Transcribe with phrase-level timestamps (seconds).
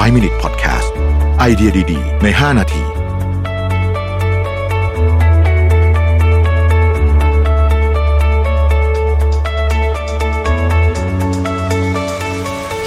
[0.00, 0.88] 5 Minute Podcast
[1.38, 2.82] ไอเดียดี ๆ ใน 5 นาที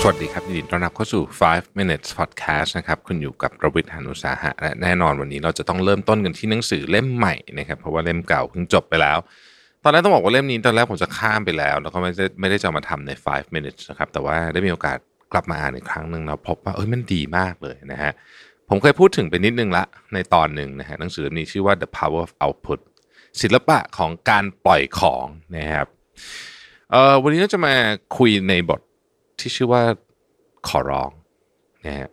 [0.02, 9.18] สวัสดีครับยินดีต้อนรับเข้าสู่ 5 minutes podcast นะครับ คุณอยู่กับประวิทยานุสาหะ และแน่นอนวันนี้เราจะต้องเริ่มต้นกันที่หนังสือเล่มใหม่นะครับ เพราะว่าเล่มเก่าเพิ่งจบไปแล้ว
[9.84, 14.98] ตอนแรกต้องบอกว่าเล่มนี้ตอนแรกผมจะข้ามไปแล้ว แล้วก็ไม่ได้ไม่ได้จะมาทำใน 5 minutes นะครับ แต่ว่าได้มีโอกาส
[15.34, 18.12] กลับมาอ่านอีกครั้งหนึ่งแล้วพบว่าเอ้ยมันดีมากเลยนะฮะ
[18.70, 19.84] ผมเคยพูดถึงไปนิดนึงละ
[20.14, 22.80] ในตอนหนึ่งนะฮะหนังสือเล่มนี้ชื่อว่า The Power of Output
[23.42, 25.26] ศิลปะของการปล่อยของ
[25.58, 25.88] นะครับ
[26.92, 27.74] เอ่อวันนี้เราจะมา
[28.18, 28.82] คุยในบท
[29.40, 29.84] ที่ชื่อว่า
[30.68, 31.10] ขอร้อง
[31.88, 32.10] นะฮะ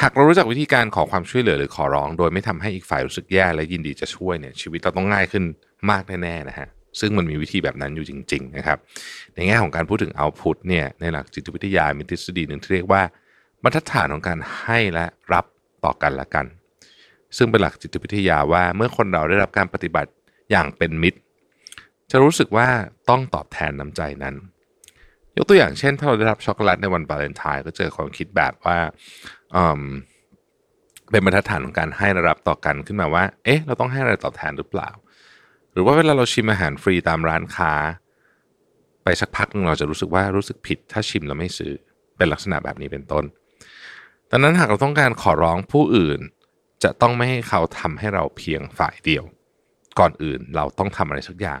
[0.00, 5.44] หากเรารู้จักวิธีการขอความช่วยเหลือหรือขอร้อง โดยไม่ทำให้อีกฝ่ายรู้สึกแย่และยินดีจะช่วยเนี่ยชีวิตเราต้องง่ายขึ้น
[5.90, 6.68] มากแน่ๆนะฮะ
[7.00, 8.78] ซึ่งมันมีวิธีแบบนั้นอยู่จริง ๆ นะครับ
[9.34, 13.02] ในแง่ของการพูดถึง output เนี่ยในหลักจิตวิทยามีทฤษฎีหนึ่งที่เรียกว่า
[13.62, 15.44] บรรทัดฐานของการให้และรับ
[15.84, 16.46] ต่อกันและกัน
[17.36, 20.10] ซึ่งเป็นหลักจิตวิทยาว่าเมื่อคนเราได้รับการปฏิบัติ
[20.50, 21.18] อย่างเป็นมิตร
[22.10, 22.66] จะรู้สึกว่า
[23.10, 24.34] ต้องตอบแทนน้ำใจนั้น
[25.36, 28.78] ยกตัวอย่างเช่น ถ้าเราได้รับช็อกโกแลตในวันวาเลนไทน์ก็เจอความคิดแบบว่า
[31.10, 34.88] เป็นบรรทัดฐานของการให้และรับต่อกันขึ้นมาว่า เอ๊ะ เราต้องให้อะไรตอบแทนหรือเปล่า
[35.76, 37.72] หรือว่าเวลาเราชิมอาหารฟรีตามร้านค้า
[39.04, 41.72] ไปสักพักนึงเราจะรู้สึกว่ารู้สึกผิด ถ้าชิมแล้วไม่ซื้อ
[42.16, 43.24] เป็นลักษณะแบบนี้เป็นต้น
[44.30, 46.20] ดังนั้นหากเราต้องการขอร้องผู้อื่น
[46.84, 49.24] จะต้องไม่ให้เขาทำให้เราเพียงฝ่ายเดียว
[49.98, 51.60] ก่อนอื่นเราต้องทำอะไรสักอย่าง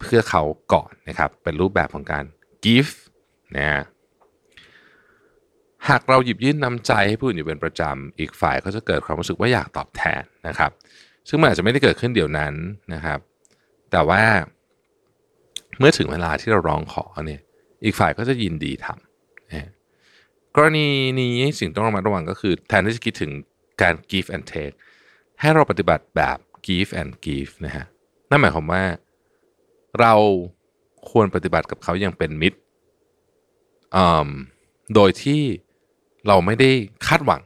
[0.00, 2.24] เพื่อเขาก่อนนะครับเป็นรูปแบบของการ
[2.64, 2.92] give
[3.56, 3.82] นะฮะ
[5.88, 10.70] หากเราหยิบยื่นน้ำใจให้ผู้อื่นอยู่เป็นประจำ อีกฝ่ายก็จะเกิดความรู้สึกว่าอยากตอบแทนนะครับ
[11.28, 12.54] ซึ่งมันอาจจะไม่ได้เกิดขึ้นเดี๋ยวนั้น
[12.94, 13.18] นะครับ
[13.90, 14.22] แต่ว่า
[15.78, 17.40] เมื่อถึงเวลาที่เราร้องขอเนี่ย
[17.84, 19.70] อีกฝ่ายก็จะยินดีทำนะฮะ
[20.56, 20.86] กรณี
[21.20, 23.30] นี้สิ่งต้องระมัดระวังก็คือ แทนที่จะคิดถึง
[23.82, 24.74] การ give and take
[25.40, 27.84] ให้เราปฏิบัติแบบ give and give นะฮะ
[28.30, 28.82] นั่นหมายความว่า
[30.00, 30.14] เรา
[31.10, 32.58] ควรปฏิบัติกับเขาอย่างเป็นมิตร
[34.94, 35.42] โดยที่
[36.26, 36.70] เราไม่ได้
[37.06, 37.42] คาดหวัง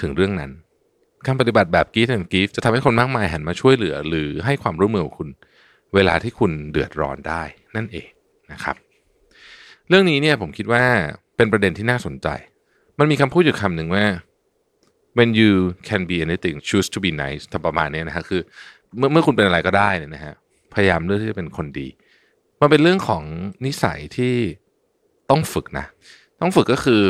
[0.00, 0.52] ถึงเรื่องนั้น
[1.26, 5.28] การปฏิบัติแบบ give and give จะทำให้คนมากมายหันมาช่วยเหลือ หรือให้ความร่วมมือกับคุณ
[5.94, 7.42] เวลาที่คุณเดือดร้อนได้
[7.76, 8.08] นั่นเอง
[8.52, 8.76] นะครับ
[9.88, 10.84] เรื่องนี้เนี่ยผมคิดว่า
[11.36, 12.28] เป็นประเด็นที่น่าสนใจ
[12.98, 14.04] มันมีคำพูดอยู่คำหนึ่งว่า
[15.18, 15.52] when you
[15.88, 18.40] can be anything choose to be nice ทำประมาณนี้นะฮะคือ
[18.96, 20.34] เมื่อเมื่อคุณเป็นอะไรก็ได้เนี่ยนะฮะ
[20.74, 21.88] พยายามเลือกที่จะเป็นคนดี
[22.60, 23.22] มันเป็นเรื่องของ
[23.66, 24.34] นิสัยที่
[25.30, 25.86] ต้องฝึกนะ
[26.40, 27.02] ต้องฝึกก็คือ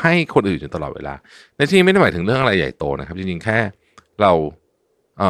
[0.00, 1.14] ให้คนอื่นอยู่ตลอดเวลา
[1.56, 3.58] ในที่นี้ไม่ได้หมายถึงเรื่องอะไรใหญ่โตนะครับ จริงๆ แค่
[4.20, 4.32] เรา
[5.18, 5.20] เ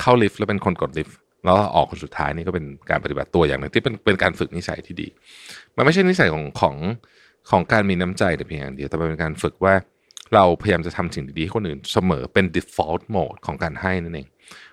[0.00, 5.08] เข้าลิฟต์แล้วเป็นคนกดลิฟต์แล้วออกคนสุดท้ายนี่ก็เป็นการปฏิบัติตัวอย่างหนึ่งที่เป็นเป็นการฝึกนิสัยที่ดี
[5.76, 6.76] มันไม่ใช่นิสัยของของ
[7.50, 9.74] ของการมีน้ำใจแต่เพียงอย่างเดียว แต่เป็นการฝึกว่า
[10.34, 14.28] เราพยายามจะทำสิ่งดีๆให้คนอื่นเสมอเป็น default mode ของการให้นั่นเอง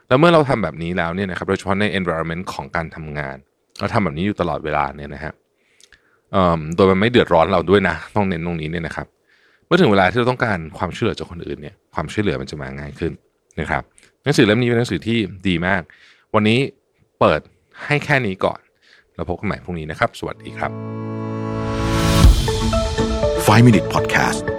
[0.08, 3.38] แล้วเมื่อเราทำแบบนี้แล้วเนี่ยนะครับโดยเฉพาะใน environment ของการทำงาน
[3.80, 5.51] เราทำแบบนี้อยู่ตลอดเวลาเนี่ยนะฮะเอิ่ม
[6.75, 9.08] โดยมันไม่เดือดร้อนเราด้วยนะ ต้องเน้นตรงนี้เนี่ยนะครับ
[9.66, 13.12] เมื่อถึงเวลาที่เราต้องการความช่วยเหลือจากคนอื่นเนี่ยความช่วยเหลือมันจะมาง่ายขึ้น
[13.59, 13.84] นะครับ
[14.24, 15.81] หนังสือเล่มนี้เป็นหนังสือที่ดีมาก
[16.36, 16.59] วันนี้
[17.20, 17.40] เปิด
[17.86, 18.59] ให้แค่นี้ก่อน
[19.16, 20.72] แล้วพบกันใหม่พรุ่งนี้นะครับ สวัสดีครับ
[23.46, 24.51] 5 Minute Podcast